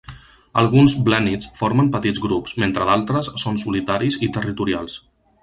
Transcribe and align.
Alguns 0.59 0.95
blènnids 1.09 1.49
formen 1.59 1.91
petits 1.97 2.23
grups, 2.23 2.57
mentre 2.65 2.89
d'altres 2.91 3.31
són 3.43 3.61
solitaris 3.67 4.19
i 4.29 4.33
territorials. 4.41 4.99